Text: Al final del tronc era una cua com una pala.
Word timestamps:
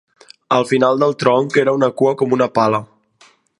Al 0.55 0.63
final 0.69 1.03
del 1.03 1.13
tronc 1.25 1.59
era 1.65 1.77
una 1.81 1.91
cua 2.01 2.17
com 2.23 2.35
una 2.41 2.51
pala. 2.59 2.83